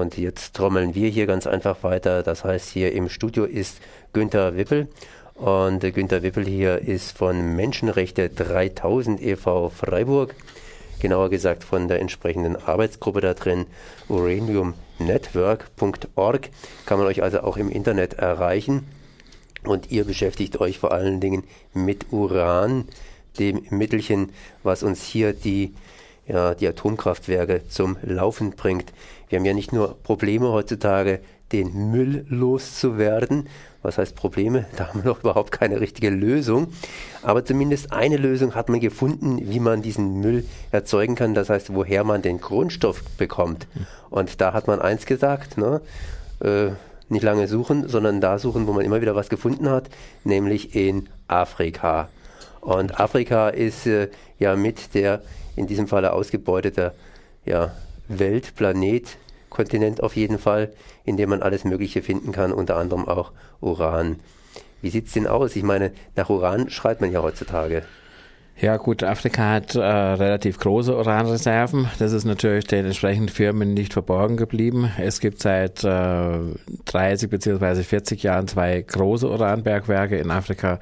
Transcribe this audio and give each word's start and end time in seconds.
Und 0.00 0.16
jetzt 0.16 0.54
trommeln 0.54 0.94
wir 0.94 1.10
hier 1.10 1.26
ganz 1.26 1.46
einfach 1.46 1.82
weiter. 1.82 2.22
Das 2.22 2.44
heißt, 2.44 2.70
hier 2.70 2.92
im 2.92 3.08
Studio 3.08 3.44
ist 3.44 3.78
Günther 4.12 4.56
Wippel. 4.56 4.88
Und 5.34 5.80
Günther 5.80 6.22
Wippel 6.22 6.46
hier 6.46 6.78
ist 6.78 7.16
von 7.16 7.56
Menschenrechte 7.56 8.28
3000 8.30 9.20
e.V. 9.22 9.68
Freiburg. 9.68 10.34
Genauer 11.00 11.30
gesagt 11.30 11.64
von 11.64 11.88
der 11.88 12.00
entsprechenden 12.00 12.56
Arbeitsgruppe 12.56 13.20
da 13.20 13.34
drin, 13.34 13.66
uraniumnetwork.org. 14.08 16.50
Kann 16.86 16.98
man 16.98 17.06
euch 17.06 17.22
also 17.22 17.40
auch 17.40 17.56
im 17.56 17.68
Internet 17.68 18.14
erreichen. 18.14 18.86
Und 19.64 19.90
ihr 19.90 20.04
beschäftigt 20.04 20.60
euch 20.60 20.78
vor 20.78 20.92
allen 20.92 21.20
Dingen 21.20 21.44
mit 21.74 22.12
Uran, 22.12 22.86
dem 23.38 23.62
Mittelchen, 23.70 24.30
was 24.62 24.82
uns 24.82 25.02
hier 25.02 25.32
die 25.32 25.72
ja, 26.32 26.54
die 26.54 26.66
Atomkraftwerke 26.66 27.68
zum 27.68 27.96
Laufen 28.02 28.52
bringt. 28.52 28.92
Wir 29.28 29.38
haben 29.38 29.44
ja 29.44 29.54
nicht 29.54 29.72
nur 29.72 30.02
Probleme 30.02 30.50
heutzutage, 30.50 31.20
den 31.52 31.90
Müll 31.90 32.24
loszuwerden. 32.28 33.48
Was 33.82 33.98
heißt 33.98 34.16
Probleme? 34.16 34.64
Da 34.76 34.88
haben 34.88 35.04
wir 35.04 35.10
noch 35.10 35.20
überhaupt 35.20 35.52
keine 35.52 35.80
richtige 35.80 36.08
Lösung. 36.08 36.72
Aber 37.22 37.44
zumindest 37.44 37.92
eine 37.92 38.16
Lösung 38.16 38.54
hat 38.54 38.70
man 38.70 38.80
gefunden, 38.80 39.38
wie 39.42 39.60
man 39.60 39.82
diesen 39.82 40.20
Müll 40.20 40.44
erzeugen 40.70 41.14
kann. 41.14 41.34
Das 41.34 41.50
heißt, 41.50 41.74
woher 41.74 42.02
man 42.04 42.22
den 42.22 42.40
Grundstoff 42.40 43.02
bekommt. 43.18 43.66
Und 44.08 44.40
da 44.40 44.54
hat 44.54 44.66
man 44.66 44.80
eins 44.80 45.04
gesagt, 45.04 45.58
ne? 45.58 45.82
Äh, 46.40 46.70
nicht 47.08 47.22
lange 47.22 47.46
suchen, 47.46 47.88
sondern 47.88 48.22
da 48.22 48.38
suchen, 48.38 48.66
wo 48.66 48.72
man 48.72 48.86
immer 48.86 49.02
wieder 49.02 49.14
was 49.14 49.28
gefunden 49.28 49.68
hat, 49.68 49.90
nämlich 50.24 50.74
in 50.74 51.10
Afrika. 51.28 52.08
Und 52.62 53.00
Afrika 53.00 53.48
ist 53.48 53.86
äh, 53.86 54.08
ja 54.38 54.54
mit 54.54 54.94
der 54.94 55.20
in 55.56 55.66
diesem 55.66 55.88
Falle 55.88 56.12
ausgebeuteter 56.12 56.94
ja, 57.44 57.74
Welt, 58.06 58.54
Planet, 58.54 59.18
Kontinent 59.50 60.00
auf 60.00 60.14
jeden 60.14 60.38
Fall, 60.38 60.72
in 61.04 61.16
dem 61.16 61.30
man 61.30 61.42
alles 61.42 61.64
Mögliche 61.64 62.02
finden 62.02 62.30
kann, 62.30 62.52
unter 62.52 62.76
anderem 62.76 63.08
auch 63.08 63.32
Uran. 63.60 64.20
Wie 64.80 64.90
sieht 64.90 65.08
es 65.08 65.12
denn 65.12 65.26
aus? 65.26 65.56
Ich 65.56 65.64
meine, 65.64 65.92
nach 66.14 66.30
Uran 66.30 66.70
schreit 66.70 67.00
man 67.00 67.10
ja 67.10 67.20
heutzutage. 67.20 67.82
Ja 68.60 68.76
gut, 68.76 69.02
Afrika 69.02 69.50
hat 69.50 69.74
äh, 69.74 69.80
relativ 69.80 70.58
große 70.58 70.96
Uranreserven. 70.96 71.88
Das 71.98 72.12
ist 72.12 72.24
natürlich 72.24 72.64
den 72.66 72.84
entsprechenden 72.84 73.28
Firmen 73.28 73.74
nicht 73.74 73.92
verborgen 73.92 74.36
geblieben. 74.36 74.90
Es 74.98 75.18
gibt 75.18 75.42
seit 75.42 75.82
äh, 75.82 76.38
30 76.84 77.28
bzw. 77.28 77.82
40 77.82 78.22
Jahren 78.22 78.46
zwei 78.46 78.80
große 78.82 79.28
Uranbergwerke 79.28 80.16
in 80.16 80.30
Afrika, 80.30 80.78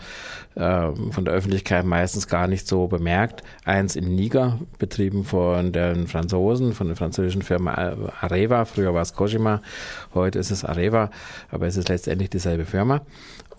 äh, 0.57 0.89
von 1.11 1.25
der 1.25 1.33
Öffentlichkeit 1.33 1.87
meistens 1.87 2.27
gar 2.29 2.49
nicht 2.49 2.69
so 2.69 2.87
bemerkt. 2.87 3.43
Eins 3.65 3.97
in 3.97 4.15
Niger, 4.15 4.59
betrieben 4.79 5.25
von 5.25 5.73
den 5.73 6.07
Franzosen, 6.07 6.75
von 6.75 6.89
der 6.89 6.97
französischen 6.97 7.43
Firma 7.43 7.95
Areva. 8.21 8.67
Früher 8.67 8.93
war 8.93 9.03
es 9.03 9.15
Kojima, 9.15 9.63
heute 10.13 10.39
ist 10.39 10.51
es 10.51 10.65
Areva, 10.67 11.11
aber 11.51 11.67
es 11.67 11.79
ist 11.79 11.89
letztendlich 11.89 12.29
dieselbe 12.29 12.67
Firma. 12.67 13.01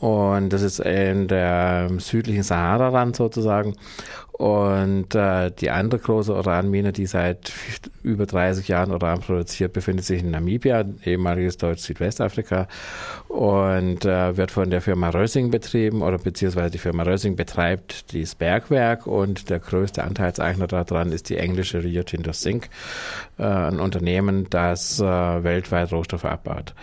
Und 0.01 0.49
das 0.49 0.63
ist 0.63 0.79
in 0.79 1.27
der 1.27 1.87
südlichen 1.99 2.41
Sahara-Rand 2.41 3.15
sozusagen. 3.15 3.75
Und 4.31 5.13
äh, 5.13 5.51
die 5.51 5.69
andere 5.69 5.99
große 5.99 6.33
Uranmine, 6.33 6.91
die 6.91 7.05
seit 7.05 7.53
über 8.01 8.25
30 8.25 8.67
Jahren 8.67 8.91
Uran 8.91 9.19
produziert, 9.19 9.73
befindet 9.73 10.03
sich 10.03 10.23
in 10.23 10.31
Namibia, 10.31 10.85
ehemaliges 11.05 11.57
Deutsch-Südwestafrika, 11.57 12.67
und 13.27 14.03
äh, 14.05 14.35
wird 14.37 14.49
von 14.49 14.71
der 14.71 14.81
Firma 14.81 15.09
Rössing 15.09 15.51
betrieben, 15.51 16.01
oder 16.01 16.17
beziehungsweise 16.17 16.71
die 16.71 16.79
Firma 16.79 17.03
Rössing 17.03 17.35
betreibt 17.35 18.11
dieses 18.11 18.33
Bergwerk 18.33 19.05
und 19.05 19.51
der 19.51 19.59
größte 19.59 20.03
Anteilseigner 20.03 20.65
daran 20.65 21.11
ist 21.11 21.29
die 21.29 21.37
englische 21.37 21.83
Rio 21.83 22.01
Tinto 22.01 22.31
Zinc, 22.31 22.69
äh, 23.37 23.43
ein 23.43 23.79
Unternehmen, 23.79 24.47
das 24.49 24.99
äh, 24.99 25.03
weltweit 25.03 25.91
Rohstoffe 25.91 26.25
abbaut. 26.25 26.73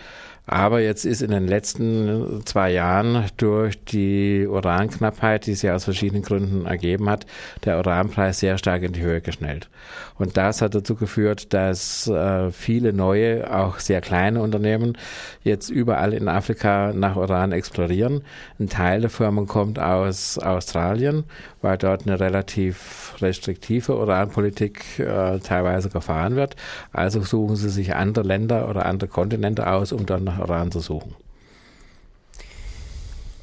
Aber 0.51 0.81
jetzt 0.81 1.05
ist 1.05 1.21
in 1.21 1.31
den 1.31 1.47
letzten 1.47 2.41
zwei 2.47 2.73
Jahren 2.73 3.27
durch 3.37 3.85
die 3.85 4.47
Uranknappheit, 4.49 5.45
die 5.45 5.55
sich 5.55 5.71
aus 5.71 5.85
verschiedenen 5.85 6.23
Gründen 6.23 6.65
ergeben 6.65 7.11
hat, 7.11 7.27
der 7.67 7.77
Uranpreis 7.77 8.41
sehr 8.41 8.57
stark 8.57 8.83
in 8.83 8.95
die 8.95 9.03
Höhe 9.03 9.21
geschnellt. 9.21 9.69
Und 10.15 10.39
das 10.39 10.63
hat 10.63 10.75
dazu 10.75 10.95
geführt, 10.95 11.53
dass 11.53 12.09
äh, 12.09 12.51
viele 12.51 12.95
neue, 12.95 13.55
auch 13.55 13.79
sehr 13.79 14.01
kleine 14.01 14.41
Unternehmen 14.41 14.97
jetzt 15.43 15.69
überall 15.69 16.15
in 16.15 16.29
Afrika 16.29 16.93
nach 16.95 17.17
Uran 17.17 17.53
explorieren. 17.53 18.23
Ein 18.59 18.71
Teil 18.71 19.03
der 19.03 19.11
Firmen 19.11 19.47
kommt 19.47 19.79
aus 19.79 20.39
Australien, 20.39 21.25
weil 21.61 21.77
dort 21.77 22.07
eine 22.07 22.19
relativ 22.19 23.15
restriktive 23.21 23.97
Uranpolitik 23.99 24.99
äh, 24.99 25.39
teilweise 25.41 25.91
gefahren 25.91 26.37
wird. 26.37 26.57
Also 26.91 27.21
suchen 27.21 27.57
sie 27.57 27.69
sich 27.69 27.95
andere 27.95 28.27
Länder 28.27 28.69
oder 28.71 28.87
andere 28.87 29.11
Kontinente 29.11 29.71
aus, 29.71 29.93
um 29.93 30.07
dann 30.07 30.25
nach 30.25 30.38
Uran 30.39 30.71
zu 30.71 30.81
suchen? 30.81 31.15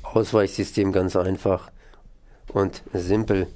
Ausweichsystem 0.03 0.91
ganz 0.91 1.15
einfach 1.15 1.71
und 2.53 2.83
simpel. 2.93 3.47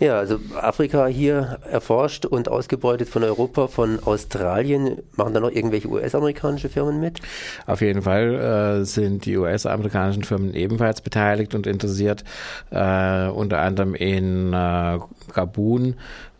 Ja, 0.00 0.18
also 0.18 0.40
Afrika 0.58 1.08
hier 1.08 1.58
erforscht 1.70 2.24
und 2.24 2.48
ausgebeutet 2.48 3.06
von 3.06 3.22
Europa, 3.22 3.66
von 3.66 4.02
Australien. 4.02 4.96
Machen 5.14 5.34
da 5.34 5.40
noch 5.40 5.50
irgendwelche 5.50 5.88
US-amerikanische 5.88 6.70
Firmen 6.70 7.00
mit? 7.00 7.20
Auf 7.66 7.82
jeden 7.82 8.00
Fall 8.00 8.80
äh, 8.80 8.84
sind 8.86 9.26
die 9.26 9.36
US-amerikanischen 9.36 10.24
Firmen 10.24 10.54
ebenfalls 10.54 11.02
beteiligt 11.02 11.54
und 11.54 11.66
interessiert, 11.66 12.24
äh, 12.70 13.28
unter 13.28 13.60
anderem 13.60 13.94
in 13.94 14.54
äh, 14.54 15.00
Gabun 15.34 15.96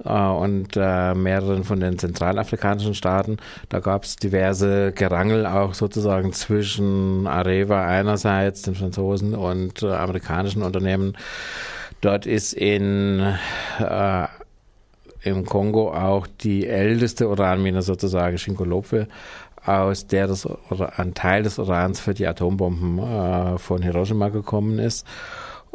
äh, 0.06 0.10
und 0.10 0.78
äh, 0.78 1.12
mehreren 1.12 1.64
von 1.64 1.80
den 1.80 1.98
zentralafrikanischen 1.98 2.94
Staaten. 2.94 3.36
Da 3.68 3.80
gab 3.80 4.04
es 4.04 4.16
diverse 4.16 4.92
Gerangel 4.92 5.44
auch 5.44 5.74
sozusagen 5.74 6.32
zwischen 6.32 7.26
Areva 7.26 7.84
einerseits, 7.84 8.62
den 8.62 8.74
Franzosen 8.74 9.34
und 9.34 9.82
äh, 9.82 9.88
amerikanischen 9.88 10.62
Unternehmen. 10.62 11.14
Dort 12.00 12.26
ist 12.26 12.54
in 12.54 13.20
äh, 13.78 14.26
im 15.22 15.44
Kongo 15.44 15.92
auch 15.92 16.26
die 16.26 16.66
älteste 16.66 17.28
Uranmine 17.28 17.82
sozusagen 17.82 18.38
Shinkolopwe, 18.38 19.06
aus 19.64 20.06
der 20.06 20.26
das, 20.26 20.48
ein 20.96 21.14
Teil 21.14 21.42
des 21.42 21.58
Urans 21.58 22.00
für 22.00 22.14
die 22.14 22.26
Atombomben 22.26 22.98
äh, 22.98 23.58
von 23.58 23.82
Hiroshima 23.82 24.30
gekommen 24.30 24.78
ist. 24.78 25.06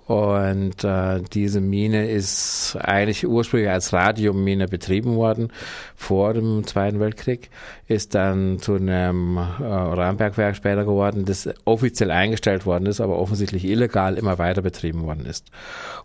Und 0.05 0.83
äh, 0.83 1.21
diese 1.33 1.61
Mine 1.61 2.07
ist 2.09 2.77
eigentlich 2.79 3.27
ursprünglich 3.27 3.71
als 3.71 3.91
Radiummine 3.91 4.67
betrieben 4.67 5.15
worden 5.15 5.51
vor 5.95 6.35
dem 6.35 6.65
Zweiten 6.67 6.99
Weltkrieg, 6.99 7.49
ist 7.87 8.13
dann 8.13 8.59
zu 8.59 8.75
einem 8.75 9.37
äh, 9.37 9.63
Uranbergwerk 9.63 10.55
später 10.55 10.85
geworden, 10.85 11.25
das 11.25 11.49
offiziell 11.65 12.11
eingestellt 12.11 12.67
worden 12.67 12.85
ist, 12.85 13.01
aber 13.01 13.17
offensichtlich 13.17 13.65
illegal 13.65 14.15
immer 14.17 14.37
weiter 14.37 14.61
betrieben 14.61 15.03
worden 15.03 15.25
ist. 15.25 15.49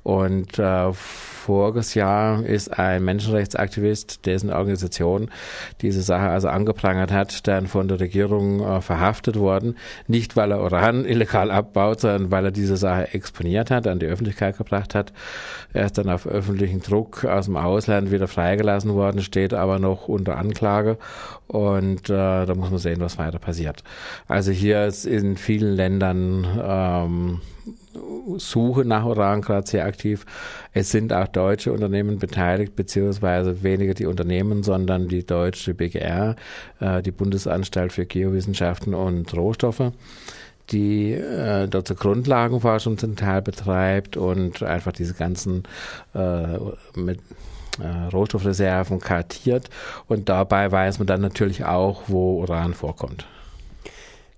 Und 0.02 0.58
äh, 0.58 0.92
voriges 1.50 1.94
Jahr 1.94 2.44
ist 2.44 2.78
ein 2.78 3.04
Menschenrechtsaktivist, 3.04 4.24
dessen 4.24 4.52
Organisation 4.52 5.28
diese 5.80 6.00
Sache 6.00 6.28
also 6.28 6.46
angeprangert 6.46 7.10
hat, 7.10 7.48
dann 7.48 7.66
von 7.66 7.88
der 7.88 7.98
Regierung 7.98 8.60
äh, 8.60 8.80
verhaftet 8.80 9.36
worden. 9.36 9.76
Nicht, 10.06 10.36
weil 10.36 10.52
er 10.52 10.62
Uran 10.62 11.04
illegal 11.04 11.50
abbaut, 11.50 12.02
sondern 12.02 12.30
weil 12.30 12.44
er 12.44 12.50
diese 12.52 12.76
Sache 12.76 13.12
exponiert 13.14 13.72
hat, 13.72 13.88
an 13.88 13.98
die 13.98 14.06
Öffentlichkeit 14.06 14.58
gebracht 14.58 14.94
hat. 14.94 15.12
Er 15.72 15.86
ist 15.86 15.98
dann 15.98 16.08
auf 16.08 16.24
öffentlichen 16.24 16.82
Druck 16.82 17.24
aus 17.24 17.46
dem 17.46 17.56
Ausland 17.56 18.12
wieder 18.12 18.28
freigelassen 18.28 18.94
worden, 18.94 19.20
steht 19.20 19.52
aber 19.52 19.80
noch 19.80 20.06
unter 20.06 20.38
Anklage 20.38 20.98
und 21.48 22.08
äh, 22.10 22.46
da 22.46 22.54
muss 22.54 22.70
man 22.70 22.78
sehen, 22.78 23.00
was 23.00 23.18
weiter 23.18 23.40
passiert. 23.40 23.82
Also 24.28 24.52
hier 24.52 24.86
ist 24.86 25.04
in 25.04 25.36
vielen 25.36 25.74
Ländern 25.74 26.46
ähm, 26.62 27.40
Suche 28.36 28.84
nach 28.84 29.04
Uran 29.04 29.42
gerade 29.42 29.66
sehr 29.66 29.84
aktiv. 29.84 30.24
Es 30.72 30.90
sind 30.90 31.12
auch 31.12 31.28
deutsche 31.28 31.72
Unternehmen 31.72 32.18
beteiligt, 32.18 32.76
beziehungsweise 32.76 33.62
weniger 33.62 33.94
die 33.94 34.06
Unternehmen, 34.06 34.62
sondern 34.62 35.08
die 35.08 35.24
deutsche 35.24 35.74
BGR, 35.74 36.36
äh, 36.80 37.02
die 37.02 37.12
Bundesanstalt 37.12 37.92
für 37.92 38.06
Geowissenschaften 38.06 38.94
und 38.94 39.34
Rohstoffe 39.34 39.92
die 40.70 41.12
äh, 41.12 41.66
dort 41.66 41.88
zur 41.88 41.96
Grundlagenforschung 41.96 42.96
zum 42.96 43.16
Teil 43.16 43.42
betreibt 43.42 44.16
und 44.16 44.62
einfach 44.62 44.92
diese 44.92 45.14
ganzen 45.14 45.64
äh, 46.14 46.58
mit 46.94 47.18
äh, 47.80 48.08
Rohstoffreserven 48.12 49.00
kartiert 49.00 49.68
und 50.06 50.28
dabei 50.28 50.70
weiß 50.70 50.98
man 50.98 51.06
dann 51.06 51.20
natürlich 51.20 51.64
auch, 51.64 52.02
wo 52.06 52.40
Uran 52.40 52.74
vorkommt. 52.74 53.26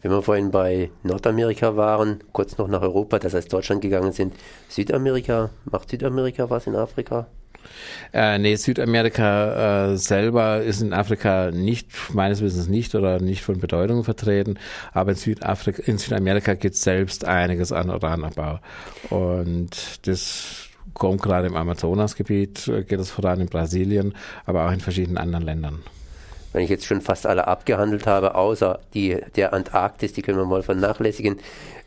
Wenn 0.03 0.11
wir 0.11 0.23
vorhin 0.23 0.51
bei 0.51 0.91
Nordamerika 1.05 1.77
waren, 1.77 2.25
kurz 2.33 2.59
noch 2.59 2.67
nach 2.67 2.83
Europa, 2.83 3.21
das 3.21 3.35
heißt 3.35 3.53
Deutschland 3.53 3.81
gegangen 3.81 4.13
sind, 4.13 4.35
Südamerika, 4.69 5.51
macht 5.65 5.91
Südamerika 5.91 6.51
was 6.51 6.67
in 6.67 6.75
Afrika? 6.75 7.29
Äh, 8.13 8.39
nee, 8.39 8.57
Südamerika 8.57 9.93
äh, 9.93 9.97
selber 9.97 10.61
ist 10.61 10.83
in 10.83 10.93
Afrika 10.93 11.53
nicht, 11.53 11.89
meines 12.13 12.41
Wissens 12.41 12.67
nicht 12.69 12.95
oder 12.97 13.21
nicht 13.21 13.43
von 13.43 13.61
Bedeutung 13.61 14.03
vertreten, 14.03 14.59
aber 14.93 15.13
in, 15.13 15.17
Südafrika, 15.17 15.83
in 15.85 15.99
Südamerika 15.99 16.55
gibt 16.55 16.75
es 16.75 16.83
selbst 16.83 17.25
einiges 17.25 17.71
an 17.71 17.91
Uranabbau. 17.91 18.59
Und 19.11 20.07
das 20.07 20.69
kommt 20.95 21.23
gerade 21.23 21.47
im 21.47 21.57
Amazonasgebiet, 21.57 22.67
äh, 22.69 22.83
geht 22.83 22.99
es 22.99 23.11
voran 23.11 23.41
in 23.41 23.47
Brasilien, 23.47 24.15
aber 24.47 24.67
auch 24.67 24.73
in 24.73 24.81
verschiedenen 24.81 25.19
anderen 25.19 25.45
Ländern. 25.45 25.83
Wenn 26.53 26.63
ich 26.63 26.71
jetzt 26.71 26.87
schon 26.87 27.01
fast 27.01 27.27
alle 27.27 27.47
abgehandelt 27.49 28.07
habe, 28.07 28.35
außer 28.35 28.79
die 28.95 29.19
der 29.37 29.53
Antarktis, 29.53 30.13
die 30.13 30.23
können 30.23 30.39
wir 30.39 30.45
mal 30.45 30.63
vernachlässigen. 30.63 31.39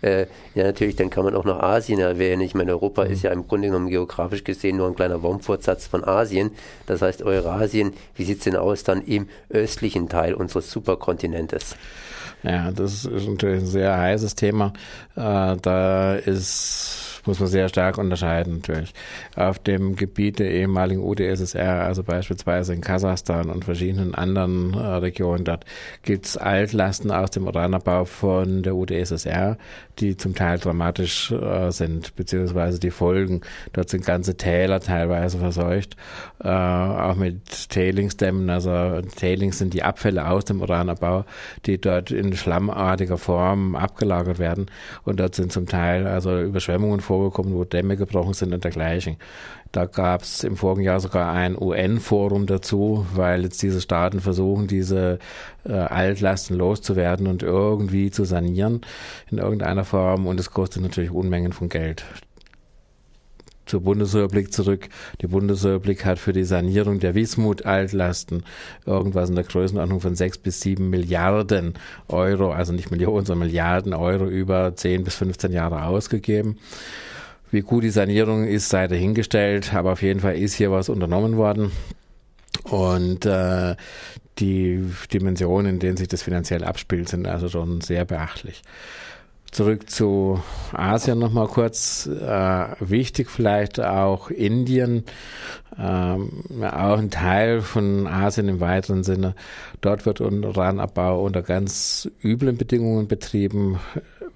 Äh, 0.01 0.27
ja, 0.53 0.63
natürlich, 0.63 0.95
dann 0.95 1.09
kann 1.09 1.23
man 1.23 1.35
auch 1.35 1.45
noch 1.45 1.61
Asien 1.61 1.99
erwähnen. 1.99 2.41
Ich 2.41 2.53
meine, 2.53 2.71
Europa 2.71 3.03
ist 3.03 3.23
ja 3.23 3.31
im 3.31 3.47
Grunde 3.47 3.69
genommen 3.69 3.89
geografisch 3.89 4.43
gesehen 4.43 4.77
nur 4.77 4.87
ein 4.87 4.95
kleiner 4.95 5.23
Wurmfortsatz 5.23 5.87
von 5.87 6.03
Asien. 6.03 6.51
Das 6.85 7.01
heißt, 7.01 7.23
Eurasien, 7.23 7.93
wie 8.15 8.23
sieht 8.23 8.39
es 8.39 8.43
denn 8.43 8.55
aus 8.55 8.83
dann 8.83 9.01
im 9.01 9.27
östlichen 9.49 10.09
Teil 10.09 10.33
unseres 10.33 10.69
Superkontinentes? 10.69 11.75
Ja, 12.43 12.71
das 12.71 13.05
ist 13.05 13.27
natürlich 13.27 13.61
ein 13.61 13.65
sehr 13.65 13.97
heißes 13.97 14.35
Thema. 14.35 14.73
Äh, 15.15 15.55
da 15.61 16.15
ist 16.15 16.84
muss 17.25 17.39
man 17.39 17.49
sehr 17.49 17.69
stark 17.69 17.97
unterscheiden 17.97 18.55
natürlich. 18.55 18.93
Auf 19.35 19.59
dem 19.59 19.95
Gebiet 19.95 20.39
der 20.39 20.51
ehemaligen 20.51 21.03
UdSSR, 21.03 21.83
also 21.83 22.03
beispielsweise 22.03 22.73
in 22.73 22.81
Kasachstan 22.81 23.49
und 23.49 23.65
verschiedenen 23.65 24.15
anderen 24.15 24.73
äh, 24.73 24.77
Regionen, 24.77 25.43
dort 25.43 25.65
gibt 26.03 26.25
es 26.25 26.37
Altlasten 26.37 27.11
aus 27.11 27.31
dem 27.31 27.47
Uranabbau 27.47 28.05
von 28.05 28.63
der 28.63 28.75
UdSSR, 28.75 29.57
die 29.99 30.17
zum 30.17 30.35
Teil 30.35 30.59
dramatisch 30.59 31.31
äh, 31.31 31.71
sind, 31.71 32.15
beziehungsweise 32.15 32.79
die 32.79 32.91
Folgen. 32.91 33.41
Dort 33.73 33.89
sind 33.89 34.05
ganze 34.05 34.35
Täler 34.37 34.79
teilweise 34.79 35.37
verseucht, 35.37 35.95
äh, 36.43 36.47
auch 36.49 37.15
mit 37.15 37.69
Tailingsdämmen. 37.69 38.49
Also 38.49 39.01
Tailings 39.15 39.57
sind 39.57 39.73
die 39.73 39.83
Abfälle 39.83 40.29
aus 40.29 40.45
dem 40.45 40.61
Uranabbau, 40.61 41.25
die 41.65 41.79
dort 41.79 42.11
in 42.11 42.35
schlammartiger 42.35 43.17
Form 43.17 43.75
abgelagert 43.75 44.39
werden. 44.39 44.67
Und 45.03 45.19
dort 45.19 45.35
sind 45.35 45.51
zum 45.51 45.67
Teil 45.67 46.07
also 46.07 46.39
Überschwemmungen 46.41 46.99
vorgekommen, 47.15 47.53
wo 47.53 47.63
Dämme 47.63 47.97
gebrochen 47.97 48.33
sind 48.33 48.53
und 48.53 48.63
dergleichen. 48.63 49.17
Da 49.71 49.85
gab 49.85 50.21
es 50.21 50.43
im 50.43 50.57
vorigen 50.57 50.83
Jahr 50.83 50.99
sogar 50.99 51.31
ein 51.31 51.57
UN-Forum 51.57 52.45
dazu, 52.45 53.05
weil 53.13 53.43
jetzt 53.43 53.61
diese 53.61 53.81
Staaten 53.81 54.19
versuchen, 54.21 54.67
diese 54.67 55.19
äh, 55.65 55.73
Altlasten 55.73 56.57
loszuwerden 56.57 57.27
und 57.27 57.43
irgendwie 57.43 58.11
zu 58.11 58.23
sanieren 58.25 58.81
in 59.29 59.37
irgendeiner 59.37 59.85
Form. 59.85 60.27
Und 60.27 60.39
es 60.39 60.51
kostet 60.51 60.83
natürlich 60.83 61.11
Unmengen 61.11 61.51
von 61.51 61.69
Geld 61.69 62.05
zur 63.65 63.81
Bundesrepublik 63.81 64.53
zurück. 64.53 64.89
Die 65.21 65.27
Bundesrepublik 65.27 66.05
hat 66.05 66.19
für 66.19 66.33
die 66.33 66.43
Sanierung 66.43 66.99
der 66.99 67.15
Wismut-Altlasten 67.15 68.43
irgendwas 68.85 69.29
in 69.29 69.35
der 69.35 69.43
Größenordnung 69.43 70.01
von 70.01 70.15
sechs 70.15 70.37
bis 70.37 70.61
sieben 70.61 70.89
Milliarden 70.89 71.73
Euro, 72.07 72.51
also 72.51 72.73
nicht 72.73 72.91
Millionen, 72.91 73.25
sondern 73.25 73.47
Milliarden 73.47 73.93
Euro 73.93 74.25
über 74.25 74.75
zehn 74.75 75.03
bis 75.03 75.15
15 75.15 75.51
Jahre 75.51 75.83
ausgegeben. 75.83 76.57
Wie 77.51 77.61
gut 77.61 77.83
die 77.83 77.89
Sanierung 77.89 78.45
ist, 78.45 78.69
sei 78.69 78.87
dahingestellt, 78.87 79.73
aber 79.73 79.93
auf 79.93 80.01
jeden 80.01 80.19
Fall 80.19 80.37
ist 80.37 80.55
hier 80.55 80.71
was 80.71 80.89
unternommen 80.89 81.37
worden. 81.37 81.71
Und 82.63 83.25
äh, 83.25 83.75
die 84.39 84.83
Dimensionen, 85.13 85.75
in 85.75 85.79
denen 85.79 85.97
sich 85.97 86.07
das 86.07 86.23
finanziell 86.23 86.63
abspielt, 86.63 87.09
sind 87.09 87.27
also 87.27 87.47
schon 87.47 87.81
sehr 87.81 88.05
beachtlich. 88.05 88.63
Zurück 89.55 89.89
zu 89.89 90.43
Asien 90.73 91.17
nochmal 91.17 91.47
kurz. 91.47 92.07
Äh, 92.07 92.65
wichtig 92.81 93.29
vielleicht 93.29 93.79
auch 93.79 94.29
Indien, 94.29 95.05
ähm, 95.79 96.43
auch 96.61 96.97
ein 96.97 97.09
Teil 97.09 97.61
von 97.61 98.05
Asien 98.05 98.49
im 98.49 98.59
weiteren 98.59 99.05
Sinne. 99.05 99.33
Dort 99.79 100.05
wird 100.05 100.19
Uranabbau 100.19 101.23
unter 101.23 101.41
ganz 101.41 102.11
üblen 102.21 102.57
Bedingungen 102.57 103.07
betrieben 103.07 103.79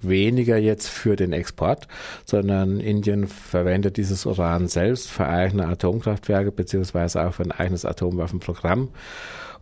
weniger 0.00 0.56
jetzt 0.56 0.88
für 0.88 1.16
den 1.16 1.34
Export, 1.34 1.86
sondern 2.24 2.80
Indien 2.80 3.28
verwendet 3.28 3.98
dieses 3.98 4.24
Uran 4.24 4.68
selbst 4.68 5.10
für 5.10 5.26
eigene 5.26 5.66
Atomkraftwerke 5.66 6.50
beziehungsweise 6.50 7.26
auch 7.26 7.34
für 7.34 7.42
ein 7.42 7.52
eigenes 7.52 7.84
Atomwaffenprogramm 7.84 8.88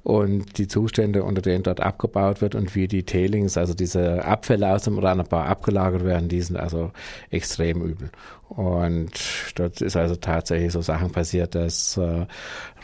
und 0.02 0.58
die 0.58 0.68
Zustände, 0.68 1.22
unter 1.24 1.42
denen 1.42 1.62
dort 1.62 1.80
abgebaut 1.80 2.40
wird 2.40 2.54
und 2.54 2.74
wie 2.74 2.88
die 2.88 3.02
Tailings, 3.02 3.56
also 3.58 3.74
diese 3.74 4.24
Abfälle 4.24 4.72
aus 4.72 4.82
dem 4.82 4.96
Uranabbau 4.96 5.38
abgelagert 5.38 6.04
werden, 6.04 6.28
die 6.28 6.40
sind 6.40 6.56
also 6.56 6.92
extrem 7.30 7.82
übel. 7.82 8.10
Und 8.48 9.10
dort 9.56 9.80
ist 9.82 9.96
also 9.96 10.16
tatsächlich 10.16 10.72
so 10.72 10.80
Sachen 10.80 11.10
passiert, 11.10 11.54
dass 11.54 11.98
äh, 11.98 12.26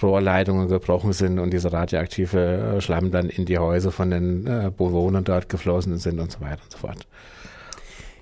Rohrleitungen 0.02 0.68
gebrochen 0.68 1.14
sind 1.14 1.38
und 1.38 1.52
dieser 1.52 1.72
radioaktive 1.72 2.76
äh, 2.76 2.80
Schlamm 2.80 3.10
dann 3.10 3.30
in 3.30 3.46
die 3.46 3.58
Häuser 3.58 3.90
von 3.90 4.10
den 4.10 4.46
äh, 4.46 4.70
Bewohnern 4.76 5.24
dort 5.24 5.48
geflossen 5.48 5.96
sind 5.98 6.20
und 6.20 6.30
so 6.30 6.40
weiter 6.40 6.62
und 6.62 6.72
so 6.72 6.78
fort. 6.78 7.06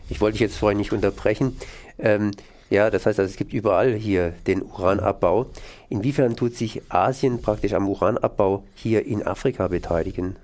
Ich 0.08 0.20
wollte 0.20 0.34
dich 0.34 0.42
jetzt 0.42 0.56
vorhin 0.56 0.78
nicht 0.78 0.92
unterbrechen. 0.92 1.56
Ähm, 1.98 2.32
ja, 2.72 2.90
das 2.90 3.04
heißt, 3.04 3.20
also, 3.20 3.30
es 3.30 3.36
gibt 3.36 3.52
überall 3.52 3.92
hier 3.92 4.32
den 4.46 4.62
Uranabbau. 4.62 5.46
Inwiefern 5.90 6.36
tut 6.36 6.56
sich 6.56 6.80
Asien 6.88 7.42
praktisch 7.42 7.74
am 7.74 7.86
Uranabbau 7.86 8.64
hier 8.74 9.04
in 9.04 9.26
Afrika 9.26 9.68
beteiligen? 9.68 10.36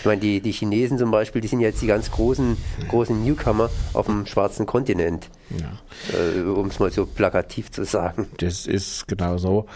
Ich 0.00 0.06
meine, 0.06 0.20
die, 0.20 0.40
die 0.40 0.52
Chinesen 0.52 0.98
zum 0.98 1.10
Beispiel, 1.10 1.42
die 1.42 1.48
sind 1.48 1.60
jetzt 1.60 1.80
die 1.82 1.86
ganz 1.86 2.10
großen, 2.10 2.56
großen 2.88 3.22
Newcomer 3.22 3.70
auf 3.92 4.06
dem 4.06 4.26
schwarzen 4.26 4.66
Kontinent. 4.66 5.28
Ja. 5.50 5.72
Äh, 6.18 6.40
um 6.40 6.68
es 6.68 6.78
mal 6.78 6.90
so 6.90 7.06
plakativ 7.06 7.70
zu 7.70 7.84
sagen. 7.84 8.26
Das 8.38 8.66
ist 8.66 9.06
genau 9.06 9.36
so. 9.36 9.66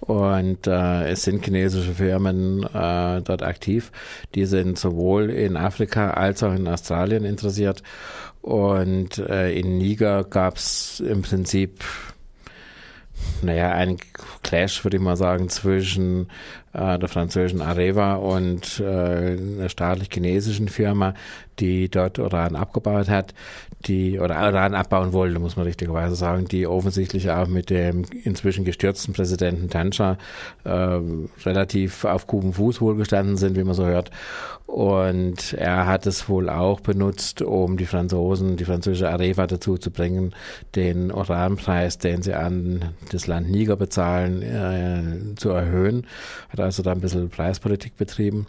Und 0.00 0.66
äh, 0.66 1.10
es 1.10 1.22
sind 1.22 1.44
chinesische 1.44 1.94
Firmen 1.94 2.64
äh, 2.64 3.20
dort 3.22 3.42
aktiv. 3.42 3.92
Die 4.34 4.46
sind 4.46 4.78
sowohl 4.78 5.30
in 5.30 5.56
Afrika 5.56 6.12
als 6.12 6.42
auch 6.42 6.54
in 6.54 6.66
Australien 6.66 7.24
interessiert. 7.24 7.82
Und 8.44 9.16
äh, 9.16 9.58
in 9.58 9.78
Niger 9.78 10.22
gab 10.22 10.58
es 10.58 11.00
im 11.00 11.22
Prinzip 11.22 11.82
naja, 13.40 13.70
ein 13.70 13.96
Clash, 14.42 14.84
würde 14.84 14.98
ich 14.98 15.02
mal 15.02 15.16
sagen, 15.16 15.48
zwischen 15.48 16.28
äh, 16.72 16.98
der 16.98 17.08
französischen 17.08 17.62
Areva 17.62 18.16
und 18.16 18.80
äh, 18.80 18.84
einer 19.36 19.68
staatlich-chinesischen 19.68 20.68
Firma, 20.68 21.14
die 21.58 21.88
dort 21.88 22.18
Uran 22.18 22.56
abgebaut 22.56 23.08
hat, 23.08 23.34
die 23.86 24.18
oder 24.18 24.36
Uran 24.36 24.74
abbauen 24.74 25.12
wollte, 25.12 25.38
muss 25.38 25.56
man 25.56 25.66
richtigerweise 25.66 26.16
sagen, 26.16 26.46
die 26.46 26.66
offensichtlich 26.66 27.30
auch 27.30 27.46
mit 27.46 27.70
dem 27.70 28.04
inzwischen 28.24 28.64
gestürzten 28.64 29.14
Präsidenten 29.14 29.70
Tancha 29.70 30.18
äh, 30.64 30.98
relativ 31.44 32.04
auf 32.04 32.26
guten 32.26 32.52
Fuß 32.52 32.80
wohlgestanden 32.80 33.36
sind, 33.36 33.56
wie 33.56 33.64
man 33.64 33.74
so 33.74 33.86
hört. 33.86 34.10
Und 34.74 35.52
er 35.52 35.86
hat 35.86 36.04
es 36.04 36.28
wohl 36.28 36.48
auch 36.48 36.80
benutzt, 36.80 37.42
um 37.42 37.76
die 37.76 37.86
Franzosen, 37.86 38.56
die 38.56 38.64
französische 38.64 39.08
Areva 39.08 39.46
dazu 39.46 39.78
zu 39.78 39.92
bringen, 39.92 40.34
den 40.74 41.12
Uranpreis, 41.12 41.98
den 41.98 42.22
sie 42.22 42.34
an 42.34 42.86
das 43.12 43.28
Land 43.28 43.48
Niger 43.48 43.76
bezahlen, 43.76 44.42
äh, 44.42 45.36
zu 45.36 45.50
erhöhen. 45.50 46.08
Hat 46.48 46.58
also 46.58 46.82
da 46.82 46.90
ein 46.90 47.00
bisschen 47.00 47.30
Preispolitik 47.30 47.96
betrieben. 47.96 48.48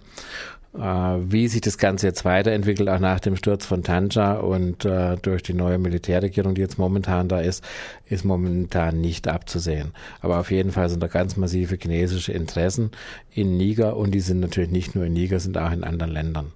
Äh, 0.77 1.32
wie 1.32 1.48
sich 1.48 1.62
das 1.62 1.77
Ganze 1.77 2.08
jetzt 2.08 2.25
weiterentwickelt, 2.25 2.89
auch 2.89 3.00
nach 3.00 3.20
dem 3.20 3.38
Sturz 3.38 3.65
von 3.65 3.84
Tanja 3.84 4.34
und 4.34 4.84
äh, 4.84 5.15
durch 5.22 5.41
die 5.41 5.53
neue 5.53 5.77
Militärregierung, 5.77 6.55
die 6.55 6.62
jetzt 6.62 6.77
momentan 6.77 7.29
da 7.29 7.39
ist, 7.39 7.63
ist 8.05 8.25
momentan 8.25 9.00
nicht 9.00 9.27
abzusehen. 9.27 9.94
Aber 10.22 10.39
auf 10.39 10.51
jeden 10.51 10.72
Fall 10.72 10.89
sind 10.89 11.01
da 11.01 11.08
ganz 11.08 11.38
massive 11.38 11.77
chinesische 11.82 12.34
Interessen 12.34 12.91
in 13.32 13.55
Niger 13.55 13.96
und 13.96 14.12
die 14.12 14.20
sind 14.20 14.41
natürlich 14.41 14.72
nicht 14.72 14.96
nur 14.96 15.05
in 15.05 15.13
Niger, 15.13 15.39
sind 15.39 15.58
auch 15.58 15.72
in 15.72 15.84
anderen 15.84 16.12
Ländern. 16.12 16.51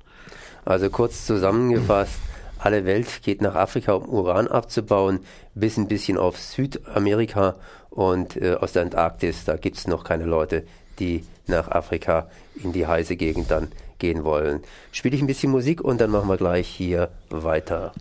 Also 0.66 0.90
kurz 0.90 1.26
zusammengefasst, 1.26 2.20
alle 2.58 2.84
Welt 2.84 3.22
geht 3.24 3.42
nach 3.42 3.56
Afrika, 3.56 3.94
um 3.94 4.10
Uran 4.10 4.50
abzubauen, 4.50 5.20
bis 5.56 5.78
ein 5.78 5.88
bisschen 5.88 6.18
auf 6.18 6.38
Südamerika 6.38 7.56
und 7.90 8.36
äh, 8.36 8.56
aus 8.56 8.74
der 8.74 8.82
Antarktis, 8.82 9.46
da 9.46 9.56
gibt 9.56 9.78
es 9.78 9.88
noch 9.88 10.04
keine 10.04 10.26
Leute, 10.26 10.66
die 11.00 11.24
nach 11.48 11.70
Afrika 11.70 12.30
in 12.62 12.74
die 12.74 12.86
heiße 12.86 13.16
Gegend 13.16 13.50
dann 13.50 13.70
gehen 14.00 14.24
wollen. 14.24 14.62
Spiele 14.92 15.16
ich 15.16 15.22
ein 15.22 15.28
bisschen 15.28 15.52
Musik 15.52 15.82
und 15.82 16.02
dann 16.02 16.12
machen 16.12 16.30
wir 16.30 16.38
gleich 16.38 16.68
hier 16.68 17.10
weiter. 17.30 17.94